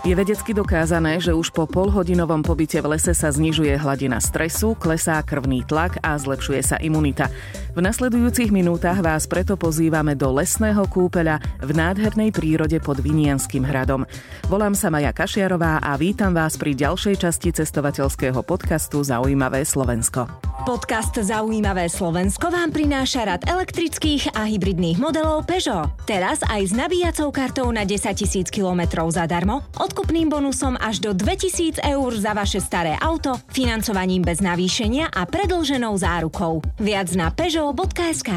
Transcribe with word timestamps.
Je 0.00 0.16
vedecky 0.16 0.56
dokázané, 0.56 1.20
že 1.20 1.36
už 1.36 1.52
po 1.52 1.68
polhodinovom 1.68 2.40
pobyte 2.40 2.80
v 2.80 2.96
lese 2.96 3.12
sa 3.12 3.28
znižuje 3.28 3.76
hladina 3.76 4.16
stresu, 4.16 4.72
klesá 4.72 5.20
krvný 5.20 5.60
tlak 5.68 6.00
a 6.00 6.16
zlepšuje 6.16 6.60
sa 6.64 6.80
imunita. 6.80 7.28
V 7.76 7.84
nasledujúcich 7.84 8.48
minútach 8.48 8.96
vás 9.04 9.28
preto 9.28 9.60
pozývame 9.60 10.16
do 10.16 10.32
lesného 10.32 10.88
kúpeľa 10.88 11.44
v 11.60 11.70
nádhernej 11.76 12.32
prírode 12.32 12.80
pod 12.80 12.96
Vinianským 12.96 13.60
hradom. 13.60 14.08
Volám 14.48 14.72
sa 14.72 14.88
Maja 14.88 15.12
Kašiarová 15.12 15.84
a 15.84 15.92
vítam 16.00 16.32
vás 16.32 16.56
pri 16.56 16.72
ďalšej 16.80 17.20
časti 17.20 17.52
cestovateľského 17.60 18.40
podcastu 18.40 19.04
Zaujímavé 19.04 19.68
Slovensko. 19.68 20.24
Podcast 20.64 21.16
Zaujímavé 21.16 21.88
Slovensko 21.88 22.52
vám 22.52 22.68
prináša 22.68 23.24
rad 23.24 23.44
elektrických 23.48 24.36
a 24.36 24.44
hybridných 24.48 25.00
modelov 25.00 25.48
Peugeot. 25.48 25.88
Teraz 26.04 26.44
aj 26.44 26.68
s 26.68 26.72
nabíjacou 26.76 27.32
kartou 27.32 27.68
na 27.72 27.88
10 27.88 28.12
000 28.12 28.48
km 28.48 29.08
zadarmo, 29.08 29.64
odkupným 29.90 30.30
bonusom 30.30 30.78
až 30.78 31.02
do 31.02 31.10
2000 31.10 31.82
eur 31.82 32.10
za 32.14 32.30
vaše 32.30 32.62
staré 32.62 32.94
auto, 33.02 33.34
financovaním 33.50 34.22
bez 34.22 34.38
navýšenia 34.38 35.10
a 35.10 35.26
predlženou 35.26 35.98
zárukou. 35.98 36.62
Viac 36.78 37.10
na 37.18 37.34
peugeot.sk. 37.34 38.30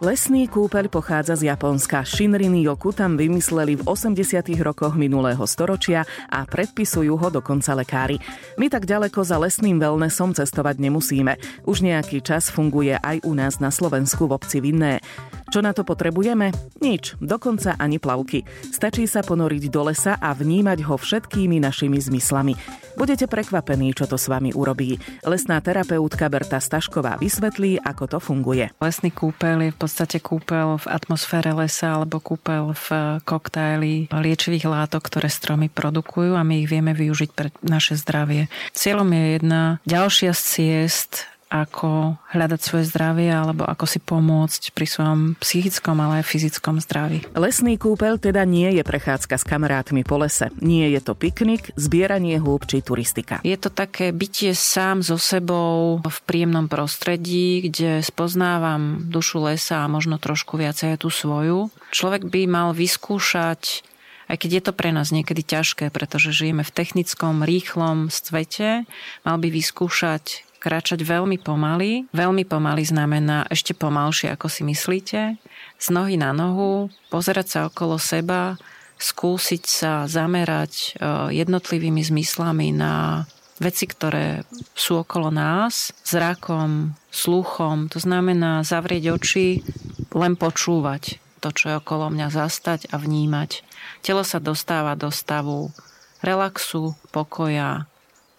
Lesný 0.00 0.48
kúpeľ 0.48 0.88
pochádza 0.88 1.36
z 1.36 1.52
Japonska. 1.52 2.08
Shinrin 2.08 2.56
Yoku 2.56 2.96
tam 2.96 3.20
vymysleli 3.20 3.76
v 3.76 3.84
80. 3.84 4.24
rokoch 4.64 4.96
minulého 4.96 5.44
storočia 5.44 6.08
a 6.32 6.48
predpisujú 6.48 7.20
ho 7.20 7.28
dokonca 7.28 7.76
lekári. 7.76 8.16
My 8.56 8.72
tak 8.72 8.88
ďaleko 8.88 9.20
za 9.20 9.36
lesným 9.36 9.76
wellnessom 9.76 10.32
cestovať 10.32 10.80
nemusíme. 10.80 11.36
Už 11.68 11.84
nejaký 11.84 12.24
čas 12.24 12.48
funguje 12.48 12.96
aj 12.96 13.28
u 13.28 13.36
nás 13.36 13.60
na 13.60 13.68
Slovensku 13.68 14.24
v 14.24 14.40
obci 14.40 14.64
Vinné. 14.64 15.04
Čo 15.50 15.66
na 15.66 15.74
to 15.74 15.82
potrebujeme? 15.82 16.54
Nič, 16.78 17.18
dokonca 17.18 17.74
ani 17.74 17.98
plavky. 17.98 18.46
Stačí 18.70 19.10
sa 19.10 19.26
ponoriť 19.26 19.66
do 19.66 19.90
lesa 19.90 20.14
a 20.14 20.30
vnímať 20.30 20.86
ho 20.86 20.94
všetkými 20.94 21.58
našimi 21.58 21.98
zmyslami. 21.98 22.54
Budete 22.94 23.26
prekvapení, 23.26 23.90
čo 23.90 24.06
to 24.06 24.14
s 24.14 24.30
vami 24.30 24.54
urobí. 24.54 25.02
Lesná 25.26 25.58
terapeutka 25.58 26.30
Berta 26.30 26.62
Stašková 26.62 27.18
vysvetlí, 27.18 27.82
ako 27.82 28.04
to 28.06 28.18
funguje. 28.22 28.70
Lesný 28.78 29.10
kúpel 29.10 29.66
je 29.66 29.74
v 29.74 29.78
podstate 29.82 30.22
kúpel 30.22 30.78
v 30.78 30.86
atmosfére 30.86 31.50
lesa 31.50 31.98
alebo 31.98 32.22
kúpel 32.22 32.70
v 32.70 33.18
koktajli 33.26 34.06
liečivých 34.14 34.70
látok, 34.70 35.02
ktoré 35.02 35.26
stromy 35.26 35.66
produkujú 35.66 36.38
a 36.38 36.46
my 36.46 36.62
ich 36.62 36.70
vieme 36.70 36.94
využiť 36.94 37.30
pre 37.34 37.50
naše 37.66 37.98
zdravie. 37.98 38.46
Cieľom 38.70 39.10
je 39.10 39.24
jedna 39.34 39.82
ďalšia 39.82 40.30
z 40.30 40.42
ciest 40.46 41.26
ako 41.50 42.14
hľadať 42.30 42.60
svoje 42.62 42.86
zdravie 42.86 43.26
alebo 43.26 43.66
ako 43.66 43.84
si 43.90 43.98
pomôcť 43.98 44.70
pri 44.70 44.86
svojom 44.86 45.20
psychickom, 45.42 45.98
ale 45.98 46.22
aj 46.22 46.30
fyzickom 46.30 46.78
zdraví. 46.78 47.26
Lesný 47.34 47.74
kúpel 47.74 48.22
teda 48.22 48.46
nie 48.46 48.70
je 48.78 48.86
prechádzka 48.86 49.34
s 49.34 49.44
kamarátmi 49.44 50.06
po 50.06 50.22
lese. 50.22 50.54
Nie 50.62 50.86
je 50.94 51.02
to 51.02 51.18
piknik, 51.18 51.74
zbieranie 51.74 52.38
húb 52.38 52.70
či 52.70 52.86
turistika. 52.86 53.42
Je 53.42 53.58
to 53.58 53.68
také 53.68 54.14
bytie 54.14 54.54
sám 54.54 55.02
so 55.02 55.18
sebou 55.18 55.98
v 55.98 56.18
príjemnom 56.22 56.70
prostredí, 56.70 57.66
kde 57.66 57.98
spoznávam 58.06 59.10
dušu 59.10 59.42
lesa 59.42 59.82
a 59.82 59.90
možno 59.90 60.22
trošku 60.22 60.54
viacej 60.54 60.94
aj 60.94 60.98
tú 61.02 61.10
svoju. 61.10 61.74
Človek 61.90 62.30
by 62.30 62.46
mal 62.46 62.70
vyskúšať 62.70 63.90
aj 64.30 64.46
keď 64.46 64.50
je 64.54 64.62
to 64.62 64.72
pre 64.78 64.94
nás 64.94 65.10
niekedy 65.10 65.42
ťažké, 65.42 65.90
pretože 65.90 66.30
žijeme 66.30 66.62
v 66.62 66.70
technickom, 66.70 67.42
rýchlom 67.42 68.14
svete, 68.14 68.86
mal 69.26 69.36
by 69.42 69.50
vyskúšať 69.50 70.46
kráčať 70.60 71.00
veľmi 71.00 71.40
pomaly. 71.40 72.06
Veľmi 72.12 72.44
pomaly 72.44 72.84
znamená 72.84 73.48
ešte 73.48 73.72
pomalšie, 73.72 74.28
ako 74.30 74.46
si 74.52 74.62
myslíte. 74.68 75.40
Z 75.80 75.86
nohy 75.88 76.20
na 76.20 76.36
nohu, 76.36 76.92
pozerať 77.08 77.46
sa 77.48 77.60
okolo 77.72 77.96
seba, 77.96 78.60
skúsiť 79.00 79.64
sa 79.64 80.04
zamerať 80.04 80.72
e, 80.76 80.88
jednotlivými 81.40 82.04
zmyslami 82.04 82.76
na 82.76 83.24
veci, 83.56 83.88
ktoré 83.88 84.44
sú 84.76 85.00
okolo 85.00 85.32
nás, 85.32 85.96
zrakom, 86.04 86.92
sluchom. 87.08 87.88
To 87.92 87.98
znamená 88.00 88.60
zavrieť 88.60 89.16
oči, 89.16 89.64
len 90.12 90.36
počúvať 90.36 91.16
to, 91.40 91.48
čo 91.52 91.64
je 91.72 91.80
okolo 91.80 92.12
mňa, 92.12 92.28
zastať 92.28 92.92
a 92.92 93.00
vnímať. 93.00 93.64
Telo 94.04 94.24
sa 94.24 94.40
dostáva 94.40 94.92
do 94.96 95.08
stavu 95.08 95.72
relaxu, 96.20 96.96
pokoja, 97.12 97.88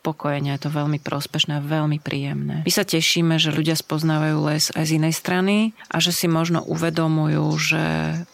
upokojenia. 0.02 0.58
Je 0.58 0.66
to 0.66 0.74
veľmi 0.74 0.98
prospešné 0.98 1.62
veľmi 1.62 2.02
príjemné. 2.02 2.66
My 2.66 2.72
sa 2.74 2.82
tešíme, 2.82 3.38
že 3.38 3.54
ľudia 3.54 3.78
spoznávajú 3.78 4.38
les 4.50 4.74
aj 4.74 4.90
z 4.90 4.98
inej 4.98 5.14
strany 5.14 5.78
a 5.94 6.02
že 6.02 6.10
si 6.10 6.26
možno 6.26 6.66
uvedomujú, 6.66 7.46
že 7.62 7.84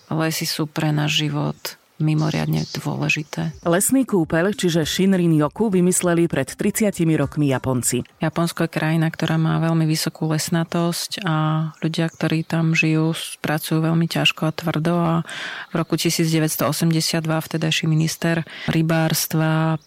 lesy 0.07 0.47
sú 0.47 0.71
pre 0.71 0.95
náš 0.95 1.27
život 1.27 1.59
mimoriadne 1.97 2.65
dôležité. 2.77 3.57
Lesný 3.65 4.05
kúpeľ, 4.05 4.53
čiže 4.53 4.85
Shinrin 4.85 5.33
Yoku, 5.33 5.73
vymysleli 5.73 6.29
pred 6.29 6.45
30 6.45 6.93
rokmi 7.17 7.49
Japonci. 7.49 8.05
Japonsko 8.21 8.69
je 8.69 8.71
krajina, 8.71 9.09
ktorá 9.09 9.41
má 9.41 9.57
veľmi 9.57 9.89
vysokú 9.89 10.29
lesnatosť 10.29 11.25
a 11.25 11.35
ľudia, 11.81 12.07
ktorí 12.09 12.45
tam 12.45 12.77
žijú, 12.77 13.17
pracujú 13.41 13.81
veľmi 13.81 14.05
ťažko 14.05 14.41
a 14.45 14.55
tvrdo 14.55 14.95
a 14.97 15.13
v 15.73 15.75
roku 15.75 15.97
1982 15.97 17.25
vtedajší 17.25 17.85
minister 17.89 18.45
rybárstva, 18.69 19.81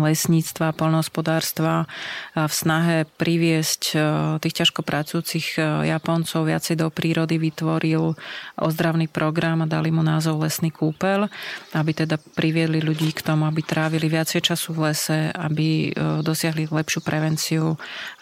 lesníctva, 0.00 0.76
polnohospodárstva 0.76 1.88
v 2.34 2.52
snahe 2.52 3.08
priviesť 3.16 3.82
e, 3.92 3.96
tých 4.42 4.54
ťažko 4.64 4.84
pracujúcich 4.84 5.56
e, 5.56 5.88
Japoncov 5.88 6.46
viacej 6.46 6.80
do 6.80 6.88
prírody 6.92 7.40
vytvoril 7.40 8.14
ozdravný 8.60 9.08
program 9.08 9.64
a 9.64 9.70
dali 9.70 9.88
mu 9.94 10.04
názov 10.04 10.42
Lesný 10.44 10.68
kúpeľ 10.74 11.26
aby 11.74 11.90
teda 11.92 12.16
priviedli 12.38 12.78
ľudí 12.78 13.10
k 13.12 13.24
tomu, 13.24 13.44
aby 13.50 13.60
trávili 13.64 14.06
viacej 14.06 14.40
času 14.40 14.72
v 14.72 14.90
lese, 14.90 15.18
aby 15.34 15.90
e, 15.90 16.20
dosiahli 16.22 16.70
lepšiu 16.70 17.00
prevenciu 17.02 17.76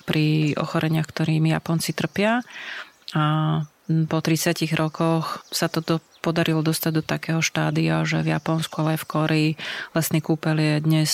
pri 0.09 0.57
ochoreniach, 0.57 1.07
ktorými 1.07 1.53
Japonci 1.53 1.93
trpia. 1.93 2.41
A 3.13 3.25
po 4.09 4.19
30 4.25 4.57
rokoch 4.79 5.45
sa 5.53 5.69
toto 5.69 6.01
podarilo 6.23 6.63
dostať 6.63 6.93
do 6.95 7.03
takého 7.03 7.43
štádia, 7.43 8.07
že 8.07 8.23
v 8.23 8.39
Japonsku, 8.39 8.79
ale 8.79 8.95
aj 8.95 9.01
v 9.03 9.11
Koreji 9.11 9.51
lesný 9.93 10.23
kúpeľ 10.23 10.57
je 10.57 10.75
dnes 10.79 11.11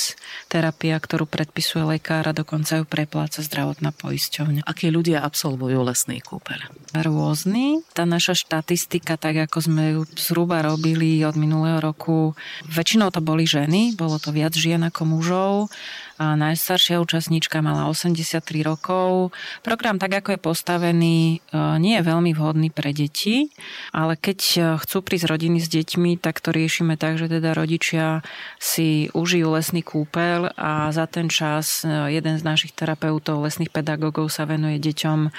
terapia, 0.52 1.00
ktorú 1.00 1.24
predpisuje 1.24 1.96
lekár 1.96 2.28
a 2.28 2.36
dokonca 2.36 2.78
ju 2.78 2.84
prepláca 2.84 3.40
zdravotná 3.40 3.96
poisťovňa. 3.96 4.68
Akí 4.68 4.92
ľudia 4.92 5.24
absolvujú 5.24 5.80
lesný 5.80 6.20
kúpeľ? 6.20 6.68
Rôzny. 6.92 7.80
Tá 7.96 8.04
naša 8.04 8.36
štatistika, 8.36 9.16
tak 9.16 9.48
ako 9.48 9.58
sme 9.64 9.84
ju 9.96 10.00
zhruba 10.20 10.60
robili 10.60 11.24
od 11.24 11.40
minulého 11.40 11.80
roku, 11.80 12.36
väčšinou 12.68 13.08
to 13.08 13.24
boli 13.24 13.48
ženy, 13.48 13.96
bolo 13.96 14.20
to 14.20 14.28
viac 14.28 14.52
žien 14.52 14.84
ako 14.84 15.08
mužov. 15.08 15.72
A 16.18 16.34
najstaršia 16.34 16.98
účastníčka 16.98 17.62
mala 17.62 17.86
83 17.86 18.42
rokov. 18.66 19.30
Program, 19.62 20.02
tak 20.02 20.18
ako 20.18 20.34
je 20.34 20.40
postavený, 20.42 21.18
e, 21.38 21.62
nie 21.78 21.94
je 21.94 22.02
veľmi 22.02 22.34
vhodný 22.34 22.74
pre 22.74 22.90
deti, 22.90 23.54
ale 23.94 24.18
keď 24.18 24.38
chcú 24.82 24.97
chcú 24.98 25.14
prísť 25.14 25.30
rodiny 25.30 25.62
s 25.62 25.70
deťmi, 25.70 26.18
tak 26.18 26.42
to 26.42 26.50
riešime 26.50 26.98
tak, 26.98 27.22
že 27.22 27.30
teda 27.30 27.54
rodičia 27.54 28.26
si 28.58 29.06
užijú 29.14 29.54
lesný 29.54 29.86
kúpel 29.86 30.50
a 30.58 30.90
za 30.90 31.06
ten 31.06 31.30
čas 31.30 31.86
e, 31.86 32.10
jeden 32.10 32.34
z 32.34 32.42
našich 32.42 32.74
terapeutov, 32.74 33.46
lesných 33.46 33.70
pedagógov 33.70 34.26
sa 34.26 34.42
venuje 34.42 34.82
deťom 34.82 35.30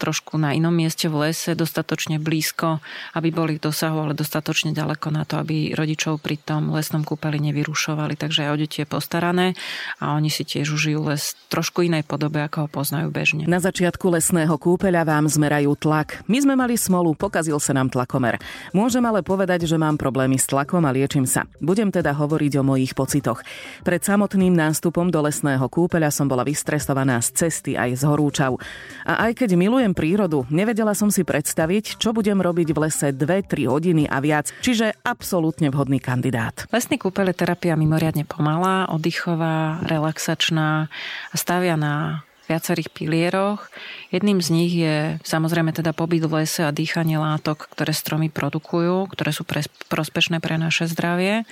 trošku 0.00 0.40
na 0.40 0.56
inom 0.56 0.72
mieste 0.72 1.12
v 1.12 1.28
lese, 1.28 1.52
dostatočne 1.52 2.16
blízko, 2.16 2.80
aby 3.12 3.28
boli 3.28 3.60
v 3.60 3.68
dosahu, 3.68 4.08
ale 4.08 4.16
dostatočne 4.16 4.72
ďaleko 4.72 5.12
na 5.12 5.28
to, 5.28 5.36
aby 5.36 5.76
rodičov 5.76 6.24
pri 6.24 6.40
tom 6.40 6.72
lesnom 6.72 7.04
kúpeli 7.04 7.36
nevyrušovali. 7.44 8.16
Takže 8.16 8.48
aj 8.48 8.50
o 8.56 8.56
deti 8.56 8.80
je 8.80 8.88
postarané 8.88 9.52
a 10.00 10.16
oni 10.16 10.32
si 10.32 10.48
tiež 10.48 10.72
užijú 10.72 11.12
les 11.12 11.36
trošku 11.52 11.84
inej 11.84 12.08
podobe, 12.08 12.40
ako 12.40 12.64
ho 12.64 12.68
poznajú 12.72 13.12
bežne. 13.12 13.44
Na 13.44 13.60
začiatku 13.60 14.08
lesného 14.08 14.56
kúpeľa 14.56 15.04
vám 15.04 15.28
zmerajú 15.28 15.76
tlak. 15.76 16.24
My 16.24 16.40
sme 16.40 16.56
mali 16.56 16.80
smolu, 16.80 17.12
pokazil 17.12 17.60
sa 17.60 17.76
nám 17.76 17.92
tlakomer. 17.92 18.40
Môžem 18.78 19.02
ale 19.02 19.26
povedať, 19.26 19.66
že 19.66 19.74
mám 19.74 19.98
problémy 19.98 20.38
s 20.38 20.46
tlakom 20.46 20.86
a 20.86 20.94
liečím 20.94 21.26
sa. 21.26 21.50
Budem 21.58 21.90
teda 21.90 22.14
hovoriť 22.14 22.62
o 22.62 22.62
mojich 22.62 22.94
pocitoch. 22.94 23.42
Pred 23.82 24.06
samotným 24.06 24.54
nástupom 24.54 25.10
do 25.10 25.18
lesného 25.18 25.66
kúpeľa 25.66 26.14
som 26.14 26.30
bola 26.30 26.46
vystresovaná 26.46 27.18
z 27.18 27.42
cesty 27.42 27.74
aj 27.74 27.98
z 27.98 28.02
horúčav. 28.06 28.54
A 29.02 29.26
aj 29.26 29.42
keď 29.42 29.58
milujem 29.58 29.98
prírodu, 29.98 30.46
nevedela 30.46 30.94
som 30.94 31.10
si 31.10 31.26
predstaviť, 31.26 31.98
čo 31.98 32.14
budem 32.14 32.38
robiť 32.38 32.70
v 32.70 32.78
lese 32.86 33.10
2-3 33.10 33.66
hodiny 33.66 34.06
a 34.06 34.22
viac, 34.22 34.54
čiže 34.62 34.94
absolútne 35.02 35.74
vhodný 35.74 35.98
kandidát. 35.98 36.62
Lesný 36.70 37.02
kúpeľ 37.02 37.34
je 37.34 37.40
terapia 37.42 37.74
mimoriadne 37.74 38.30
pomalá, 38.30 38.86
oddychová, 38.94 39.82
relaxačná 39.90 40.86
a 41.34 41.34
stavia 41.34 41.74
na 41.74 42.22
viacerých 42.48 42.88
pilieroch. 42.90 43.68
Jedným 44.08 44.40
z 44.40 44.48
nich 44.48 44.72
je 44.72 45.20
samozrejme 45.22 45.76
teda 45.76 45.92
pobyt 45.92 46.24
v 46.24 46.42
lese 46.42 46.64
a 46.64 46.72
dýchanie 46.72 47.20
látok, 47.20 47.68
ktoré 47.70 47.92
stromy 47.92 48.32
produkujú, 48.32 49.12
ktoré 49.12 49.30
sú 49.36 49.44
pre, 49.44 49.62
prospešné 49.92 50.40
pre 50.40 50.56
naše 50.56 50.88
zdravie. 50.88 51.44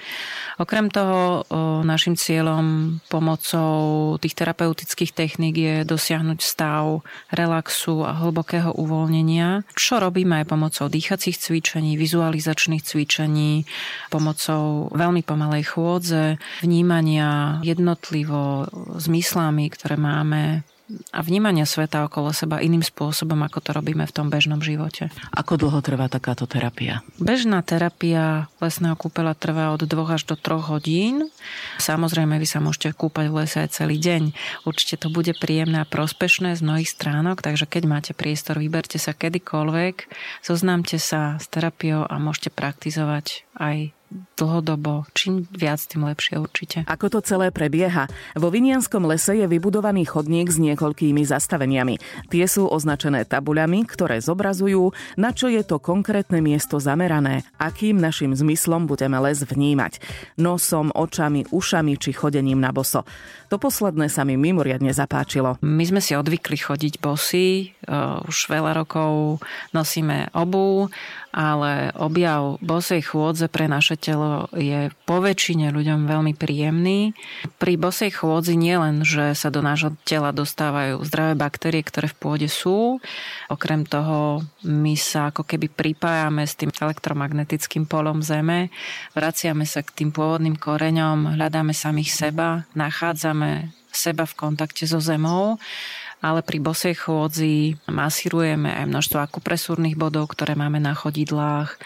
Okrem 0.56 0.88
toho 0.88 1.44
našim 1.84 2.16
cieľom 2.16 2.98
pomocou 3.12 4.16
tých 4.16 4.32
terapeutických 4.32 5.12
techník 5.12 5.54
je 5.60 5.74
dosiahnuť 5.84 6.40
stav 6.40 7.04
relaxu 7.28 8.00
a 8.08 8.16
hlbokého 8.16 8.72
uvoľnenia, 8.72 9.68
čo 9.76 10.00
robíme 10.00 10.40
aj 10.40 10.48
pomocou 10.48 10.88
dýchacích 10.88 11.36
cvičení, 11.36 12.00
vizualizačných 12.00 12.80
cvičení, 12.80 13.68
pomocou 14.08 14.88
veľmi 14.96 15.20
pomalej 15.20 15.76
chôdze, 15.76 16.40
vnímania 16.64 17.60
jednotlivo 17.60 18.64
zmyslami, 18.96 19.68
ktoré 19.68 20.00
máme 20.00 20.64
a 21.10 21.18
vnímania 21.18 21.66
sveta 21.66 22.06
okolo 22.06 22.30
seba 22.30 22.62
iným 22.62 22.82
spôsobom, 22.82 23.42
ako 23.42 23.58
to 23.58 23.70
robíme 23.74 24.06
v 24.06 24.14
tom 24.14 24.30
bežnom 24.30 24.62
živote. 24.62 25.10
Ako 25.34 25.58
dlho 25.58 25.82
trvá 25.82 26.06
takáto 26.06 26.46
terapia? 26.46 27.02
Bežná 27.18 27.58
terapia 27.66 28.46
lesného 28.62 28.94
kúpela 28.94 29.34
trvá 29.34 29.74
od 29.74 29.82
2 29.82 29.90
až 30.14 30.22
do 30.30 30.38
3 30.38 30.70
hodín. 30.70 31.26
Samozrejme, 31.82 32.38
vy 32.38 32.46
sa 32.46 32.62
môžete 32.62 32.94
kúpať 32.94 33.26
v 33.26 33.36
lese 33.42 33.58
aj 33.66 33.82
celý 33.82 33.98
deň. 33.98 34.30
Určite 34.62 35.02
to 35.02 35.10
bude 35.10 35.34
príjemné 35.42 35.82
a 35.82 35.90
prospešné 35.90 36.54
z 36.54 36.62
mnohých 36.62 36.90
stránok, 36.90 37.42
takže 37.42 37.66
keď 37.66 37.82
máte 37.90 38.12
priestor, 38.14 38.62
vyberte 38.62 39.02
sa 39.02 39.10
kedykoľvek, 39.10 40.06
zoznámte 40.46 41.02
sa 41.02 41.34
s 41.42 41.50
terapiou 41.50 42.06
a 42.06 42.14
môžete 42.22 42.54
praktizovať 42.54 43.42
aj 43.58 43.90
dlhodobo. 44.36 45.08
Čím 45.16 45.48
viac, 45.48 45.80
tým 45.80 46.04
lepšie 46.04 46.36
určite. 46.36 46.78
Ako 46.84 47.08
to 47.08 47.24
celé 47.24 47.48
prebieha? 47.48 48.06
Vo 48.36 48.52
Vinianskom 48.52 49.08
lese 49.08 49.32
je 49.32 49.48
vybudovaný 49.48 50.04
chodník 50.04 50.52
s 50.52 50.60
niekoľkými 50.60 51.24
zastaveniami. 51.24 51.96
Tie 52.28 52.44
sú 52.44 52.68
označené 52.68 53.24
tabuľami, 53.24 53.88
ktoré 53.88 54.20
zobrazujú, 54.20 54.92
na 55.16 55.32
čo 55.32 55.48
je 55.48 55.64
to 55.64 55.80
konkrétne 55.80 56.44
miesto 56.44 56.76
zamerané, 56.76 57.48
akým 57.56 57.96
našim 57.96 58.36
zmyslom 58.36 58.84
budeme 58.84 59.16
les 59.24 59.40
vnímať. 59.40 60.04
Nosom, 60.36 60.92
očami, 60.92 61.48
ušami 61.48 61.96
či 61.96 62.12
chodením 62.12 62.60
na 62.60 62.76
boso. 62.76 63.08
To 63.48 63.56
posledné 63.56 64.12
sa 64.12 64.26
mi 64.26 64.34
mimoriadne 64.34 64.90
zapáčilo. 64.90 65.56
My 65.64 65.86
sme 65.86 66.02
si 66.02 66.12
odvykli 66.12 66.58
chodiť 66.58 66.98
bosy, 66.98 67.72
už 68.26 68.36
veľa 68.50 68.84
rokov 68.84 69.40
nosíme 69.70 70.34
obu, 70.34 70.90
ale 71.30 71.94
objav 71.94 72.58
bosej 72.58 73.06
chôdze 73.06 73.46
pre 73.46 73.70
naše 73.70 73.94
telo 73.94 74.25
je 74.54 74.92
po 75.04 75.18
väčšine 75.20 75.70
ľuďom 75.72 76.06
veľmi 76.08 76.32
príjemný. 76.36 77.12
Pri 77.56 77.74
bosej 77.80 78.14
chôdzi 78.14 78.54
nie 78.54 78.76
len, 78.76 79.02
že 79.02 79.34
sa 79.34 79.48
do 79.48 79.64
nášho 79.64 79.94
tela 80.06 80.30
dostávajú 80.30 81.02
zdravé 81.04 81.34
baktérie, 81.34 81.82
ktoré 81.82 82.10
v 82.10 82.18
pôde 82.18 82.48
sú, 82.50 83.02
okrem 83.48 83.86
toho 83.86 84.44
my 84.66 84.94
sa 84.94 85.30
ako 85.34 85.46
keby 85.46 85.70
pripájame 85.72 86.44
s 86.44 86.54
tým 86.58 86.70
elektromagnetickým 86.70 87.86
polom 87.86 88.20
Zeme, 88.20 88.68
vraciame 89.12 89.64
sa 89.64 89.80
k 89.82 90.04
tým 90.04 90.10
pôvodným 90.10 90.56
koreňom, 90.56 91.38
hľadáme 91.38 91.72
samých 91.76 92.10
seba, 92.12 92.64
nachádzame 92.74 93.70
seba 93.92 94.28
v 94.28 94.34
kontakte 94.36 94.84
so 94.84 95.00
zemou 95.00 95.56
ale 96.24 96.40
pri 96.40 96.58
bosej 96.58 96.96
chôdzi 96.96 97.76
masírujeme 97.92 98.72
aj 98.72 98.88
množstvo 98.88 99.18
akupresúrnych 99.20 100.00
bodov, 100.00 100.32
ktoré 100.32 100.56
máme 100.56 100.80
na 100.80 100.96
chodidlách 100.96 101.76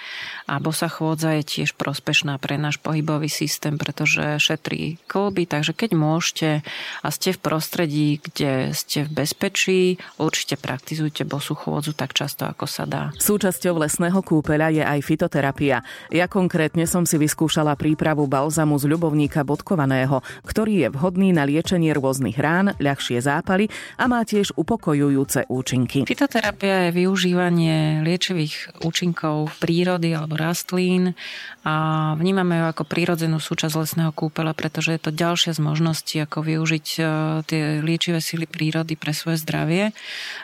a 0.50 0.58
bosa 0.58 0.90
chôdza 0.90 1.38
je 1.38 1.46
tiež 1.46 1.78
prospešná 1.78 2.42
pre 2.42 2.58
náš 2.58 2.82
pohybový 2.82 3.30
systém, 3.30 3.78
pretože 3.78 4.42
šetrí 4.42 4.98
kolby, 5.06 5.46
takže 5.46 5.70
keď 5.70 5.90
môžete 5.94 6.48
a 7.06 7.08
ste 7.14 7.30
v 7.30 7.38
prostredí, 7.38 8.18
kde 8.18 8.74
ste 8.74 9.06
v 9.06 9.22
bezpečí, 9.22 10.02
určite 10.18 10.58
praktizujte 10.58 11.22
bosú 11.22 11.54
chôdzu 11.54 11.94
tak 11.94 12.18
často, 12.18 12.50
ako 12.50 12.66
sa 12.66 12.82
dá. 12.82 13.14
Súčasťou 13.22 13.78
lesného 13.78 14.18
kúpeľa 14.26 14.74
je 14.74 14.82
aj 14.82 14.98
fitoterapia. 15.06 15.86
Ja 16.10 16.26
konkrétne 16.26 16.82
som 16.90 17.06
si 17.06 17.14
vyskúšala 17.14 17.78
prípravu 17.78 18.26
balzamu 18.26 18.74
z 18.82 18.90
ľubovníka 18.90 19.46
bodkovaného, 19.46 20.18
ktorý 20.42 20.82
je 20.82 20.88
vhodný 20.90 21.30
na 21.30 21.46
liečenie 21.46 21.94
rôznych 21.94 22.34
rán, 22.42 22.74
ľahšie 22.82 23.22
zápaly 23.22 23.70
a 23.94 24.10
má 24.10 24.26
tiež 24.26 24.58
upokojujúce 24.58 25.46
účinky. 25.46 26.02
Fitoterapia 26.10 26.90
je 26.90 27.06
využívanie 27.06 28.02
liečivých 28.02 28.82
účinkov 28.82 29.54
prírody 29.62 30.10
alebo 30.10 30.39
rastlín 30.40 31.14
a 31.60 31.74
vnímame 32.16 32.56
ju 32.56 32.64
ako 32.72 32.88
prírodzenú 32.88 33.36
súčasť 33.36 33.76
lesného 33.76 34.12
kúpela, 34.16 34.56
pretože 34.56 34.96
je 34.96 35.00
to 35.00 35.12
ďalšia 35.12 35.52
z 35.52 35.60
možností, 35.60 36.16
ako 36.24 36.40
využiť 36.40 36.86
e, 36.96 37.02
tie 37.44 37.62
liečivé 37.84 38.24
sily 38.24 38.48
prírody 38.48 38.96
pre 38.96 39.12
svoje 39.12 39.44
zdravie. 39.44 39.92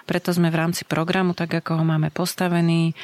Preto 0.05 0.37
sme 0.37 0.53
v 0.53 0.61
rámci 0.61 0.85
programu, 0.85 1.33
tak 1.33 1.57
ako 1.57 1.81
ho 1.81 1.85
máme 1.89 2.13
postavený, 2.13 2.93
e, 2.93 2.95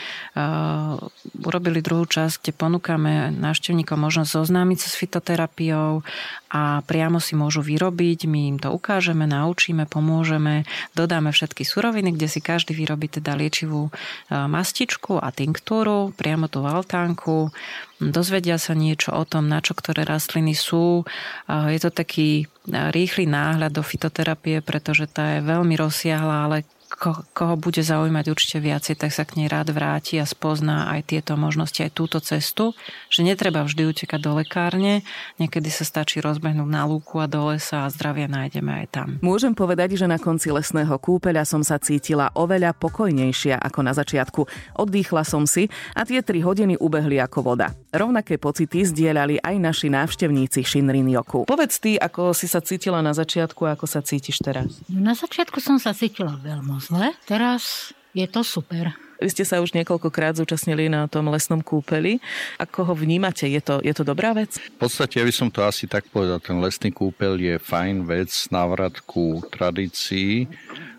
urobili 1.41 1.81
druhú 1.81 2.05
časť, 2.05 2.45
kde 2.45 2.53
ponúkame 2.53 3.33
návštevníkom 3.33 3.97
možnosť 3.97 4.45
zoznámiť 4.45 4.79
sa 4.85 4.89
s 4.93 4.99
fitoterapiou 5.01 6.05
a 6.53 6.85
priamo 6.85 7.17
si 7.17 7.33
môžu 7.33 7.65
vyrobiť, 7.65 8.29
my 8.29 8.41
im 8.53 8.59
to 8.61 8.69
ukážeme, 8.69 9.25
naučíme, 9.25 9.89
pomôžeme, 9.89 10.69
dodáme 10.93 11.33
všetky 11.33 11.65
suroviny, 11.65 12.13
kde 12.13 12.29
si 12.29 12.45
každý 12.45 12.77
vyrobí 12.77 13.09
teda 13.09 13.33
liečivú 13.33 13.89
e, 13.89 13.91
mastičku 14.37 15.17
a 15.17 15.33
tinktúru, 15.33 16.13
priamo 16.13 16.53
tú 16.53 16.61
valtánku, 16.83 17.55
dozvedia 18.03 18.59
sa 18.59 18.75
niečo 18.75 19.15
o 19.15 19.23
tom, 19.23 19.47
na 19.47 19.63
čo 19.63 19.79
ktoré 19.79 20.03
rastliny 20.03 20.59
sú. 20.59 21.07
Je 21.47 21.79
to 21.79 21.95
taký 21.95 22.43
e, 22.43 22.45
rýchly 22.91 23.31
náhľad 23.31 23.71
do 23.71 23.87
fitoterapie, 23.87 24.59
pretože 24.59 25.07
tá 25.07 25.39
je 25.39 25.47
veľmi 25.47 25.79
rozsiahla, 25.79 26.51
ale 26.51 26.67
ko, 26.99 27.25
koho 27.33 27.55
bude 27.57 27.81
zaujímať 27.81 28.25
určite 28.29 28.59
viacej, 28.61 28.99
tak 28.99 29.15
sa 29.15 29.23
k 29.23 29.41
nej 29.41 29.49
rád 29.49 29.73
vráti 29.73 30.19
a 30.19 30.27
spozná 30.27 30.91
aj 30.93 31.15
tieto 31.15 31.39
možnosti, 31.39 31.79
aj 31.79 31.93
túto 31.95 32.19
cestu, 32.19 32.75
že 33.09 33.23
netreba 33.23 33.63
vždy 33.63 33.89
utekať 33.89 34.21
do 34.21 34.33
lekárne, 34.43 35.07
niekedy 35.39 35.71
sa 35.71 35.87
stačí 35.87 36.19
rozbehnúť 36.19 36.69
na 36.69 36.83
lúku 36.85 37.23
a 37.23 37.31
do 37.31 37.55
lesa 37.55 37.87
a 37.87 37.93
zdravie 37.93 38.27
nájdeme 38.27 38.85
aj 38.85 38.87
tam. 38.91 39.09
Môžem 39.23 39.55
povedať, 39.55 39.95
že 39.95 40.11
na 40.11 40.19
konci 40.19 40.51
lesného 40.51 40.99
kúpeľa 40.99 41.47
som 41.47 41.63
sa 41.63 41.79
cítila 41.79 42.35
oveľa 42.35 42.75
pokojnejšia 42.75 43.63
ako 43.63 43.81
na 43.87 43.93
začiatku. 43.95 44.41
Oddychla 44.83 45.23
som 45.23 45.47
si 45.47 45.71
a 45.95 46.03
tie 46.03 46.19
tri 46.21 46.43
hodiny 46.43 46.75
ubehli 46.81 47.23
ako 47.23 47.55
voda. 47.55 47.71
Rovnaké 47.95 48.41
pocity 48.43 48.83
zdieľali 48.83 49.39
aj 49.39 49.55
naši 49.63 49.87
návštevníci 49.93 50.67
Shinrin 50.67 51.07
Yoku. 51.13 51.47
Povedz 51.47 51.79
ty, 51.79 51.95
ako 51.95 52.35
si 52.35 52.51
sa 52.51 52.59
cítila 52.65 53.05
na 53.05 53.15
začiatku 53.15 53.69
a 53.69 53.79
ako 53.79 53.87
sa 53.87 54.01
cítiš 54.03 54.43
teraz. 54.43 54.81
Na 54.91 55.15
začiatku 55.15 55.61
som 55.61 55.77
sa 55.77 55.95
cítila 55.95 56.35
veľmi 56.41 56.82
zle. 56.83 57.15
Teraz 57.31 57.95
je 58.13 58.27
to 58.27 58.43
super. 58.43 58.91
Vy 59.23 59.31
ste 59.31 59.47
sa 59.47 59.63
už 59.63 59.71
niekoľkokrát 59.79 60.35
zúčastnili 60.35 60.91
na 60.91 61.07
tom 61.07 61.31
lesnom 61.31 61.63
kúpeli. 61.63 62.19
Ako 62.59 62.91
ho 62.91 62.95
vnímate? 62.99 63.47
Je 63.47 63.63
to, 63.63 63.79
je 63.79 63.95
to 63.95 64.03
dobrá 64.03 64.35
vec? 64.35 64.59
V 64.59 64.83
podstate 64.83 65.23
ja 65.23 65.25
by 65.25 65.31
som 65.31 65.47
to 65.47 65.63
asi 65.63 65.87
tak 65.87 66.11
povedal. 66.11 66.43
Ten 66.43 66.59
lesný 66.59 66.91
kúpel 66.91 67.39
je 67.39 67.55
fajn 67.63 68.03
vec, 68.03 68.35
návrat 68.51 68.99
ku 69.07 69.39
tradícii 69.47 70.51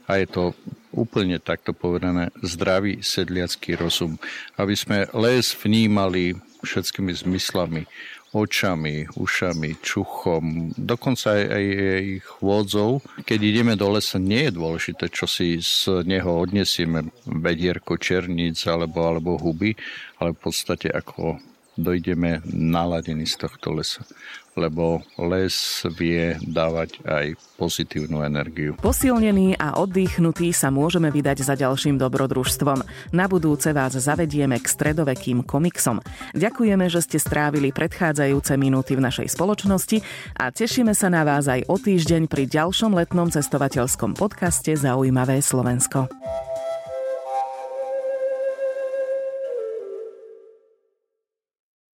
a 0.07 0.23
je 0.23 0.27
to 0.31 0.55
úplne 0.95 1.35
takto 1.43 1.75
povedané 1.75 2.31
zdravý 2.39 3.03
sedliacký 3.03 3.75
rozum. 3.75 4.15
Aby 4.55 4.79
sme 4.79 4.97
les 5.11 5.51
vnímali 5.51 6.39
všetkými 6.63 7.11
zmyslami 7.11 7.83
očami, 8.33 9.05
ušami, 9.13 9.77
čuchom, 9.85 10.73
dokonca 10.73 11.37
aj, 11.37 11.43
aj, 11.53 11.65
aj 11.77 12.05
chôdzou. 12.25 12.91
Keď 13.21 13.39
ideme 13.39 13.73
do 13.77 13.93
lesa, 13.93 14.17
nie 14.17 14.49
je 14.49 14.57
dôležité, 14.57 15.13
čo 15.13 15.29
si 15.29 15.61
z 15.61 16.01
neho 16.03 16.41
odnesieme, 16.41 17.13
vedierko, 17.29 18.01
černíc 18.01 18.65
alebo, 18.65 19.05
alebo 19.05 19.37
huby, 19.37 19.77
ale 20.17 20.33
v 20.33 20.39
podstate 20.41 20.89
ako 20.89 21.37
dojdeme 21.77 22.45
naladení 22.49 23.25
z 23.25 23.35
tohto 23.47 23.73
lesa 23.73 24.05
lebo 24.53 25.01
les 25.17 25.81
vie 25.97 26.37
dávať 26.45 27.01
aj 27.05 27.25
pozitívnu 27.57 28.21
energiu. 28.21 28.77
Posilnený 28.77 29.57
a 29.57 29.81
oddychnutý 29.81 30.53
sa 30.53 30.69
môžeme 30.69 31.09
vydať 31.09 31.41
za 31.41 31.55
ďalším 31.57 31.97
dobrodružstvom. 31.97 32.85
Na 33.13 33.25
budúce 33.25 33.73
vás 33.73 33.97
zavedieme 33.97 34.61
k 34.61 34.65
stredovekým 34.69 35.41
komiksom. 35.41 35.99
Ďakujeme, 36.37 36.85
že 36.89 37.01
ste 37.01 37.17
strávili 37.17 37.73
predchádzajúce 37.73 38.53
minúty 38.57 38.93
v 38.93 39.05
našej 39.09 39.33
spoločnosti 39.33 40.05
a 40.37 40.53
tešíme 40.53 40.93
sa 40.93 41.09
na 41.09 41.25
vás 41.25 41.49
aj 41.49 41.65
o 41.65 41.75
týždeň 41.77 42.29
pri 42.29 42.45
ďalšom 42.45 42.93
letnom 42.93 43.33
cestovateľskom 43.33 44.13
podcaste 44.13 44.73
Zaujímavé 44.77 45.41
Slovensko. 45.41 46.05